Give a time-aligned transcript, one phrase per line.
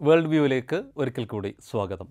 [0.00, 2.08] World വ്യൂവിലേക്ക് ഒരിക്കൽ കൂടി സ്വാഗതം.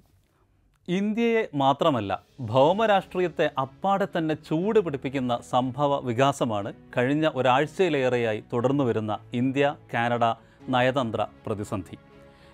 [0.87, 10.23] ഇന്ത്യയെ മാത്രമല്ല ഭൗമരാഷ്ട്രീയത്തെ അപ്പാടെ തന്നെ ചൂട് പിടിപ്പിക്കുന്ന സംഭവ വികാസമാണ് കഴിഞ്ഞ ഒരാഴ്ചയിലേറെയായി തുടർന്നു വരുന്ന ഇന്ത്യ കാനഡ
[10.69, 11.97] നയതന്ത്ര പ്രതിസന്ധി.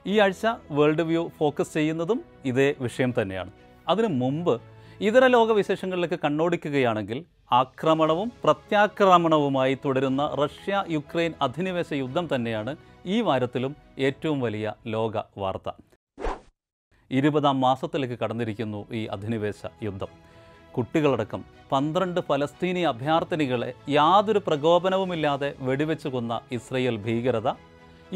[0.07, 3.52] ഈ ആഴ്ച വേൾഡ് വ്യൂ ഫോക്കസ് ചെയ്യുന്നതും ഇതേ വിഷയം തന്നെയാണ്.
[3.88, 4.62] അതിനു മുമ്പ്
[5.02, 12.76] ഇതര ലോകവിശേഷങ്ങളിലേക്ക് കണ്ണോടിക്കുകയാണെങ്കിൽ ആക്രമണവും പ്രത്യാക്രമണവുമായി തുടരുന്ന റഷ്യ യുക്രൈൻ അധിനിവേശ യുദ്ധം തന്നെയാണ്
[13.06, 13.74] ഈ വാരത്തിലും
[14.08, 15.70] ഏറ്റവും വലിയ ലോക വാർത്ത.
[17.12, 20.12] ഇരുപതാം മാസത്തിലേക്ക് കടന്നിരിക്കുന്നു ഈ അധിനിവേശ യുദ്ധം.
[20.76, 27.50] കുട്ടികളടക്കം പന്ത്രണ്ട് ഫലസ്തീനി അഭയാർത്ഥിനികളെ യാതൊരു പ്രകോപനവുമില്ലാതെ വെടിവെച്ച് കൊന്ന ഇസ്രയേൽ ഭീകരത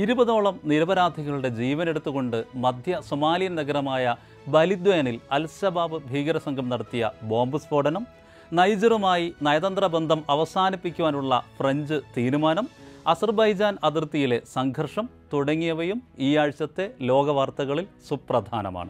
[0.03, 4.15] ഇരുപതോളം നിരപരാധികളുടെ ജീവനെടുത്തുകൊണ്ട് മധ്യ സൊമാലിയൻ നഗരമായ
[4.47, 8.05] ബലിദ്വേനിൽ അൽഷബാബ് ഭീകര സംഘം നടത്തിയ ബോംബ് സ്ഫോടനം
[8.51, 12.65] നൈജറുമായി നയതന്ത്ര ബന്ധം അവസാനിപ്പിക്കുവാനുള്ള ഫ്രഞ്ച് തീരുമാനം
[13.07, 18.89] അസർബൈജാൻ അതിർത്തിയിലെ സംഘർഷം തുടങ്ങിയവയും ഈ ആഴ്ചത്തെ ലോകവാർത്തകളിൽ സുപ്രധാനമാണ്.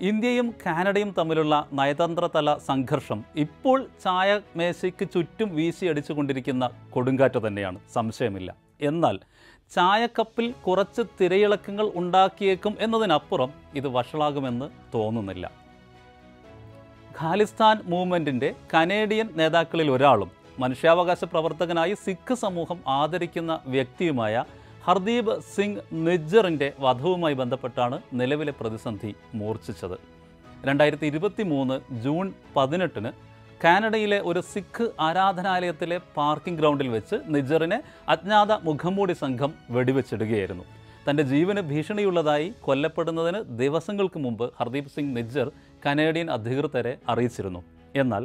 [0.00, 7.78] ഇന്ത്യയും കാനഡയും തമ്മിലുള്ള നയതന്ത്രതല സംഘർഷം ഇപ്പോൾ ചായ മേശയ്ക്ക് ചുറ്റും വീശിയടിച്ചുകൊണ്ടിരിക്കുന്ന കൊടുങ്കാറ്റ് തന്നെയാണ്.
[7.92, 8.54] സംശയമില്ല.
[8.80, 9.18] എന്നാൽ
[9.74, 15.50] ചായക്കപ്പിൽ കുറച്ച് തിരയിളക്കങ്ങൾ ഉണ്ടാക്കിയേക്കും എന്നതിനപ്പുറം ഇത് വഷളാകുമെന്ന് തോന്നുന്നില്ല.
[17.20, 24.44] ഖാലിസ്ഥാൻ മൂവ്മെന്റിന്റെ കനേഡിയൻ നേതാക്കളിൽ ഒരാളും മനുഷ്യാവകാശ പ്രവർത്തകനായി സിഖ് സമൂഹം ആദരിക്കുന്ന വ്യക്തിയുമായ
[24.86, 29.96] ഹർദീപ് സിംഗ് നിജ്ജറിന്റെ വധവുമായി ബന്ധപ്പെട്ടാണ് നിലവിലെ പ്രതിസന്ധി മൂർച്ഛിച്ചത്.
[30.68, 33.10] രണ്ടായിരത്തി ഇരുപത്തി മൂന്ന് ജൂൺ പതിനെട്ടിന്
[33.64, 37.78] കാനഡയിലെ ഒരു സിഖ് ആരാധനാലയത്തിലെ പാർക്കിംഗ് ഗ്രൗണ്ടിൽ വെച്ച് നിജറിനെ
[38.14, 40.64] അജ്ഞാത മുഖംമൂടി സംഘം വെടിവെച്ചിടുകയായിരുന്നു.
[41.06, 45.48] തന്റെ ജീവന് ഭീഷണിയുള്ളതായി കൊല്ലപ്പെടുന്നതിന് ദിവസങ്ങൾക്ക് മുമ്പ് ഹർദീപ് സിംഗ് നിജ്ജർ
[45.86, 47.60] കനേഡിയൻ അധികൃതരെ അറിയിച്ചിരുന്നു.
[48.02, 48.24] എന്നാൽ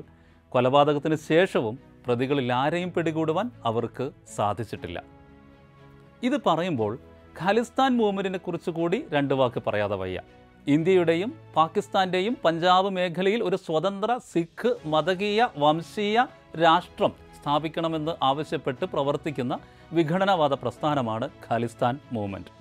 [0.53, 5.03] കൊലപാതകത്തിന് ശേഷവും പ്രതികളിൽ ആരെയും പിടികൂടുവാൻ അവർക്ക് സാധിച്ചിട്ടില്ല.
[6.23, 6.99] ഇത് പറയുമ്പോൾ
[7.41, 10.19] ഖാലിസ്ഥാൻ മൂവ്മെന്റിനെ കുറിച്ച് കൂടി രണ്ട് വാക്ക് പറയാതെ വയ്യ.
[10.67, 16.25] ഇന്ത്യയുടെയും പാകിസ്ഥാന്റെയും പഞ്ചാബ് മേഖലയിൽ ഒരു സ്വതന്ത്ര സിഖ് മതകീയ വംശീയ
[16.63, 19.59] രാഷ്ട്രം സ്ഥാപിക്കണമെന്ന് ആവശ്യപ്പെട്ട് പ്രവർത്തിക്കുന്ന
[19.93, 22.51] വിഘടനവാദ പ്രസ്ഥാനമാണ് ഖാലിസ്ഥാൻ മൂവ്മെന്റ്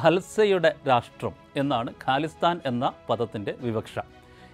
[0.00, 3.98] ഖൽസയുടെ രാഷ്ട്രം എന്നാണ് ഖാലിസ്ഥാൻ എന്ന പദത്തിന്റെ വിവക്ഷ.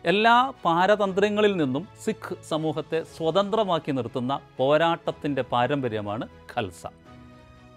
[0.04, 6.86] എല്ലാ പാരതന്ത്രങ്ങളിൽ നിന്നും സിഖ് സമൂഹത്തെ സ്വതന്ത്രമാക്കി നിർത്തുന്ന പോരാട്ടത്തിന്റെ പാരമ്പര്യമാണ് ഖൽസ.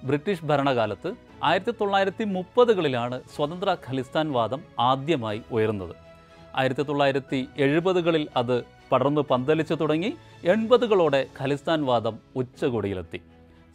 [0.03, 5.95] ബ്രിട്ടീഷ് ഭരണകാലത്ത് ആയിരത്തി തൊള്ളായിരത്തി മുപ്പതുകളിലാണ് സ്വതന്ത്ര ഖലിസ്ഥാൻ വാദം ആദ്യമായി ഉയർന്നത്.
[6.55, 13.21] ആയിരത്തി തൊള്ളായിരത്തി എഴുപതുകളിൽ അത് പടർന്നു പന്തലിച്ചു തുടങ്ങി എൺപതുകളോടെ ഖലിസ്ഥാൻ വാദം ഉച്ചകോടിയിലെത്തി.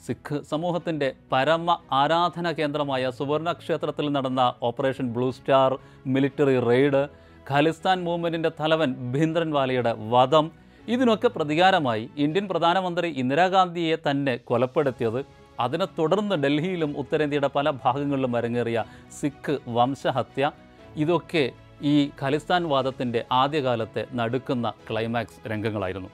[0.06, 9.12] സിഖ് സമൂഹത്തിന്റെ പരമ ആരാധന കേന്ദ്രമായ സുവർണക്ഷേത്രത്തിൽ നടന്ന operation blue star military raid Khalistan മൂവ്മെന്റിന്റെ തലവൻ
[9.12, 10.50] ഭീന്ദ്രൻവാലയുടെ വധം.
[10.88, 15.24] ഇതിനൊക്കെ പ്രതികാരമായി ഇന്ത്യൻ പ്രധാനമന്ത്രി ഇന്ദിരാഗാന്ധിയെ തന്നെ കൊലപ്പെടുത്തിയത്.
[15.60, 18.84] അതിനെ തുടർന്ന് ഡൽഹിയിലും ഉത്തരേന്ത്യയുടെ പല ഭാഗങ്ങളിലും അരങ്ങേറിയ
[19.20, 20.50] സിഖ് വംശഹത്യ.
[20.96, 21.50] ഇതൊക്കെ
[21.82, 26.08] ഈ ഖലിസ്ഥാൻ വാദത്തിന്റെ ആദ്യകാലത്തെ നടുക്കുന്ന ക്ലൈമാക്സ് രംഗങ്ങളായിരുന്നു.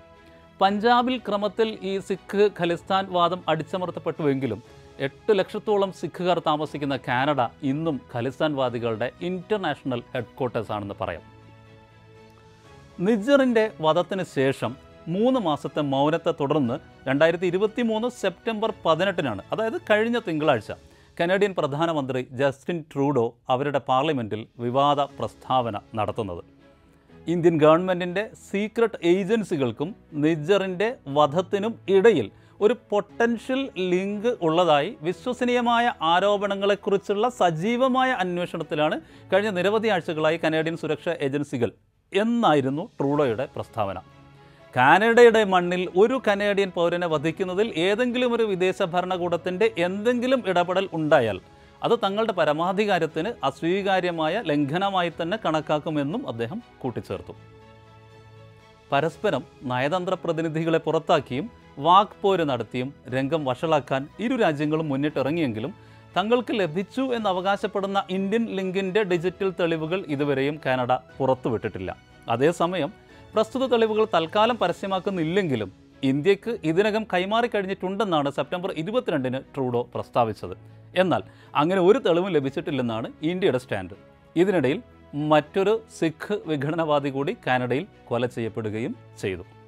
[0.60, 4.62] പഞ്ചാബിൽ ക്രമത്തിൽ ഈ സിഖ് ഖലിസ്ഥാൻ വാദം അടിച്ചമർത്തപ്പെട്ടുവെങ്കിലും
[4.98, 11.22] എട്ട് ലക്ഷത്തോളം സിഖുകാർ താമസിക്കുന്ന കാനഡ ഇന്നും ഖലിസ്ഥാൻവാദികളുടെ ഇന്റർനാഷണൽ ഹെഡ്ക്വാർട്ടേഴ്സ് ആണെന്ന് പറയാം.
[13.00, 14.76] നിജറിന്റെ വധത്തിന് ശേഷം
[15.08, 20.72] മൂന്ന് മാസത്തെ മൗനത്തെ തുടർന്ന് രണ്ടായിരത്തി ഇരുപത്തി മൂന്ന് സെപ്റ്റംബർ പതിനെട്ടിനാണ് അതായത് കഴിഞ്ഞ തിങ്കളാഴ്ച
[21.20, 26.44] കനേഡിയൻ പ്രധാനമന്ത്രി ജസ്റ്റിൻ ട്രൂഡോ അവരുടെ പാർലമെന്റിൽ വിവാദ പ്രസ്താവന നടത്തുന്നത്.
[27.28, 32.30] ഇന്ത്യൻ ഗവൺമെന്റിന്റെ സീക്രട്ട് ഏജൻസികൾക്കും നിജറിന്റെ വധത്തിനും ഇടയിൽ
[32.65, 33.61] ഒരു പൊട്ടൻഷ്യൽ
[33.93, 38.97] ലിങ്ക് ഉള്ളതായി വിശ്വസനീയമായ ആരോപണങ്ങളെക്കുറിച്ചുള്ള സജീവമായ അന്വേഷണത്തിലാണ്
[39.31, 41.71] കഴിഞ്ഞ നിരവധി ആഴ്ചകളായി കനേഡിയൻ സുരക്ഷാ ഏജൻസികൾ
[42.12, 43.99] എന്നായിരുന്നു ട്രൂഡോയുടെ പ്രസ്താവന.
[44.75, 51.41] കാനഡയുടെ മണ്ണിൽ ഒരു കനേഡിയൻ പൗരനെ വധിക്കുന്നതിൽ ഏതെങ്കിലും ഒരു വിദേശ ഭരണകൂടത്തിന്റെ എന്തെങ്കിലും ഇടപെടൽ ഉണ്ടായാൽ
[51.83, 57.34] അത് തങ്ങളുടെ പരമാധികാരത്തിന് അസ്വീകാര്യമായ ലംഘനമായി തന്നെ കണക്കാക്കുമെന്നും അദ്ദേഹം കൂട്ടിച്ചേർത്തു.
[58.93, 61.47] പരസ്പരം നയതന്ത്ര പ്രതിനിധികളെ പുറത്താക്കിയും
[61.78, 65.75] വാക്പോര് നടത്തിയും രംഗം വഷളാക്കാൻ ഇരു രാജ്യങ്ങളും മുന്നിട്ടിറങ്ങിയെങ്കിലും
[66.16, 71.97] തങ്ങൾക്ക് ലഭിച്ചു എന്ന് അവകാശപ്പെടുന്ന ഇന്ത്യൻ ലിങ്കിന്റെ ഡിജിറ്റൽ തെളിവുകൾ ഇതുവരെയും കാനഡ പുറത്തുവിട്ടിട്ടില്ല.
[72.28, 72.92] അതേസമയം
[73.34, 75.72] പ്രസ്തുത തെളിവുകൾ തൽക്കാലം പരസ്യമാക്കുന്നില്ലെങ്കിലും
[76.03, 80.57] ഇന്ത്യയ്ക്ക് ഇതിനകം കൈമാറി കഴിഞ്ഞിട്ടുണ്ടെന്നാണ് സെപ്റ്റംബർ ഇരുപത്തിരണ്ടിന് ട്രൂഡോ പ്രസ്താവിച്ചത്.
[80.97, 81.22] എന്നാൽ
[81.54, 83.95] അങ്ങനെ ഒരു തെളിവും ലഭിച്ചിട്ടില്ലെന്നാണ് ഇന്ത്യയുടെ സ്റ്റാൻഡ്.
[84.36, 84.83] ഇതിനിടയിൽ
[85.15, 89.61] മറ്റൊരു സിഖ് വിഘടനവാദി കൂടി കാനഡയിൽ കൊല ചെയ്യപ്പെടുകയും ചെയ്തു.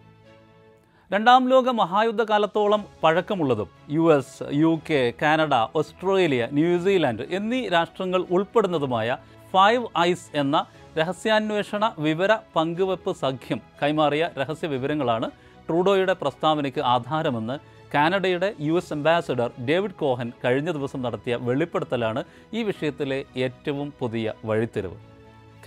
[1.10, 9.16] രണ്ടാം ലോക മഹായുദ്ധകാലത്തോളം പഴക്കമുള്ളതും U S U K Canada Australia New Zealand എന്നീ രാഷ്ട്രങ്ങൾ ഉൾപ്പെടുന്നതുമായ
[9.54, 10.66] ഫൈവ് ഐസ് എന്ന
[10.98, 15.28] രഹസ്യാന്വേഷണ വിവര പങ്കുവെപ്പ് സഖ്യം കൈമാറിയ രഹസ്യ വിവരങ്ങളാണ്
[15.68, 17.56] ട്രൂഡോയുടെ പ്രസ്താവനയ്ക്ക് ആധാരമെന്ന്
[17.94, 24.96] കാനഡയുടെ U S ambassador David Cohen കഴിഞ്ഞ ദിവസം നടത്തിയ വെളിപ്പെടുത്തലാണ് ഈ വിഷയത്തിലെ ഏറ്റവും പുതിയ വഴിത്തിരിവ്.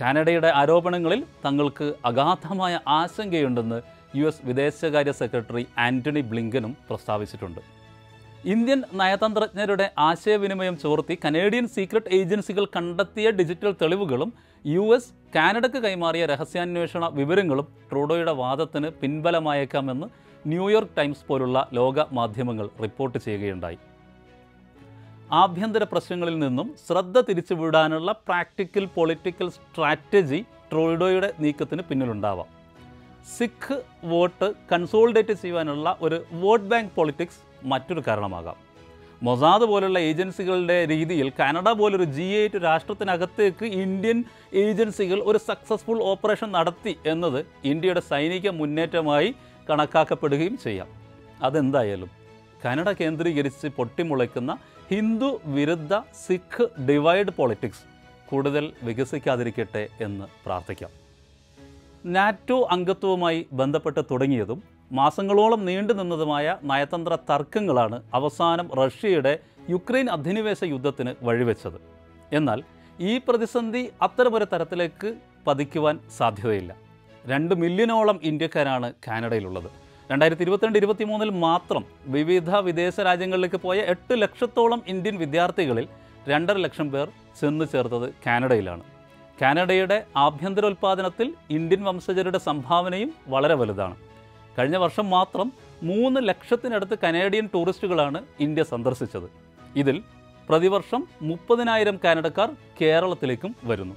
[0.00, 7.60] കാനഡയുടെ ആരോപണങ്ങളിൽ തങ്ങൾക്ക് അഗാധമായ ആശങ്കയുണ്ടെന്ന് യു എസ് വിദേശകാര്യ സെക്രട്ടറി ആന്റണി ബ്ലിങ്കനും പ്രസ്താവിച്ചിട്ടുണ്ട്.
[8.44, 14.32] ഇന്ത്യൻ നയതന്ത്രജ്ഞരുടെ ആശയവിനിമയം ചോർത്തി കനേഡിയൻ സീക്രട്ട് ഏജൻസികൾ കണ്ടെത്തിയ ഡിജിറ്റൽ തെളിവുകളും
[14.66, 20.06] യു എസ് കാനഡയ്ക്ക് കൈമാറിയ രഹസ്യാന്വേഷണ വിവരങ്ങളും ട്രൂഡോയുടെ വാദത്തിന് പിൻബലമായേക്കാമെന്ന്
[20.46, 23.78] ന്യൂയോർക്ക് ടൈംസ് പോലുള്ള ലോക മാധ്യമങ്ങൾ റിപ്പോർട്ട് ചെയ്യുകയുണ്ടായി.
[25.32, 32.57] ആഭ്യന്തര പ്രശ്നങ്ങളിൽ നിന്നും ശ്രദ്ധ തിരിച്ചുവിടാനുള്ള പ്രാക്ടിക്കൽ പൊളിറ്റിക്കൽ സ്ട്രാറ്റജി ട്രോയിഡോയുടെ നീക്കത്തിന് പിന്നിലുണ്ടാവാം.
[33.36, 38.56] സിഖ് വോട്ട് കൺസോളിഡേറ്റ് ചെയ്യുവാനുള്ള ഒരു വോട്ട് ബാങ്ക് പൊളിറ്റിക്സ് മറ്റൊരു കാരണമാകാം.
[39.22, 46.98] മൊസാദ് പോലുള്ള ഏജൻസികളുടെ രീതിയിൽ കാനഡ പോലൊരു ജി എയ്റ്റ് രാഷ്ട്രത്തിനകത്തേക്ക് ഇന്ത്യൻ ഏജൻസികൾ ഒരു സക്സസ്ഫുൾ ഓപ്പറേഷൻ നടത്തി
[47.06, 49.34] എന്നത് ഇന്ത്യയുടെ സൈനിക മുന്നേറ്റമായി
[49.70, 50.88] കണക്കാക്കപ്പെടുകയും ചെയ്യാം.
[51.42, 52.10] അതെന്തായാലും
[52.64, 54.58] കാനഡ കേന്ദ്രീകരിച്ച് പൊട്ടിമുളയ്ക്കുന്ന
[54.90, 55.94] ഹിന്ദു വിരുദ്ധ
[56.26, 57.84] സിഖ് ഡിവൈഡ് പൊളിറ്റിക്സ്
[58.30, 61.07] കൂടുതൽ വികസിക്കാതിരിക്കട്ടെ എന്ന് പ്രാർത്ഥിക്കാം.
[62.14, 64.58] നാറ്റോ അംഗത്വവുമായി ബന്ധപ്പെട്ട് തുടങ്ങിയതും
[64.98, 69.32] മാസങ്ങളോളം നീണ്ടു നിന്നതുമായ നയതന്ത്ര തർക്കങ്ങളാണ് അവസാനം റഷ്യയുടെ
[69.70, 71.78] യുക്രൈൻ അധിനിവേശ യുദ്ധത്തിന് വഴിവെച്ചത്.
[72.32, 72.62] എന്നാൽ
[73.00, 75.10] ഈ പ്രതിസന്ധി അത്തരമൊരു തരത്തിലേക്ക്
[75.46, 76.72] പതിക്കുവാൻ സാധ്യതയില്ല.
[77.26, 79.70] രണ്ട് മില്യണോളം ഇന്ത്യക്കാരാണ് കാനഡയിലുള്ളത്.
[80.10, 81.84] രണ്ടായിരത്തി ഇരുപത്തിരണ്ട് ഇരുപത്തി മൂന്നിൽ മാത്രം
[82.16, 85.88] വിവിധ വിദേശ രാജ്യങ്ങളിലേക്ക് പോയ എട്ട് ലക്ഷത്തോളം ഇന്ത്യൻ വിദ്യാർത്ഥികളിൽ
[86.28, 87.08] രണ്ടര ലക്ഷം പേർ
[87.40, 88.84] ചെന്ന് ചേർത്തത് കാനഡയിലാണ്.
[89.42, 93.96] കാനഡയുടെ ആഭ്യന്തര ആഭ്യന്തരോൽപാദനത്തിൽ ഇന്ത്യൻ വംശജരുടെ സംഭാവനയും വളരെ വലുതാണ്.
[94.58, 95.52] കഴിഞ്ഞ വർഷം മാത്രം
[95.82, 99.28] മൂന്ന് ലക്ഷത്തിനടുത്ത് കനേഡിയൻ ടൂറിസ്റ്റുകളാണ് ഇന്ത്യ സന്ദർശിച്ചത്.
[99.76, 100.02] ഇതിൽ
[100.48, 102.50] പ്രതിവർഷം മുപ്പതിനായിരം കാനഡക്കാർ
[102.80, 103.94] കേരളത്തിലേക്കും വരുന്നു.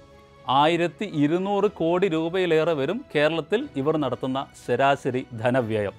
[0.49, 5.93] ആയിരത്തി ഇരുന്നൂറ് കോടി രൂപയിലേറെ വരും കേരളത്തിൽ ഇവർ നടത്തുന്ന ശരാശരി ധനവ്യയം.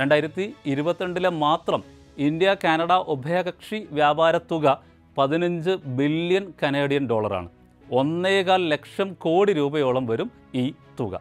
[0.00, 1.84] രണ്ടായിരത്തി ഇരുപത്തിരണ്ടിലെ മാത്രം
[2.18, 4.82] ഇന്ത്യ കാനഡ ഉഭയകക്ഷി വ്യാപാര തുക
[5.18, 7.59] പതിനഞ്ച് ബില്യൺ കനേഡിയൻ ഡോളറാണ്.
[7.92, 11.20] ഒന്നേകാൽ ലക്ഷം കോടി രൂപയോളം വരും ഈ തുക.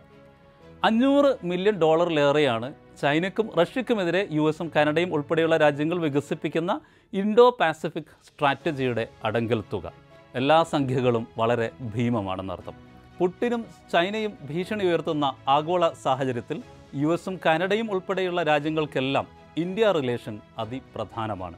[0.83, 6.81] അഞ്ഞൂറ് മില്യൺ ഡോളറിലേറെയാണ് ചൈനയ്ക്കും റഷ്യക്കുമെതിരെ യു എസും കാനഡയും ഉൾപ്പെടെയുള്ള രാജ്യങ്ങൾ വികസിപ്പിക്കുന്ന
[7.13, 9.93] ഇൻഡോ പാസഫിക് സ്ട്രാറ്റജിയുടെ അടങ്കൽ തുക.
[10.35, 12.73] എല്ലാ സംഖ്യകളും വളരെ ഭീമമാണെന്നർത്ഥം
[13.19, 16.63] പുട്ടിനും ചൈനയും ഭീഷണി ഉയർത്തുന്ന ആഗോള സാഹചര്യത്തിൽ
[16.95, 19.27] യു എസും കാനഡയും ഉൾപ്പെടെയുള്ള രാജ്യങ്ങൾക്കെല്ലാം
[19.57, 21.57] ഇന്ത്യ റിലേഷൻ അതിപ്രധാനമാണ്.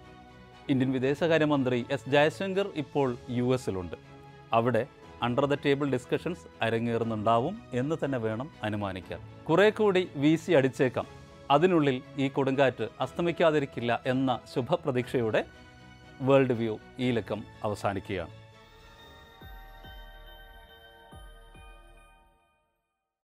[0.69, 3.95] ഇന്ത്യൻ വിദേശകാര്യമന്ത്രി എസ് ജയശങ്കർ ഇപ്പോൾ യു എസിലുണ്ട്.
[4.53, 4.85] അവിടെ
[5.21, 9.19] അണ്ടർ ദ ടേബിൾ ഡിസ്കഷൻസ് അരങ്ങേറുന്നുണ്ടാവും എന്ന് തന്നെ വേണം അനുമാനിക്കാൻ.
[9.43, 11.07] കുറെ കൂടി വീശി അടിച്ചേക്കാം.
[11.51, 15.45] അതിനുള്ളിൽ ഈ കൊടുങ്കാറ്റ് അസ്തമിക്കാതിരിക്കില്ല എന്ന ശുഭപ്രതീക്ഷയുടെ
[16.21, 18.40] വേൾഡ് വ്യൂ ഈ ലക്കം അവസാനിക്കുകയാണ്.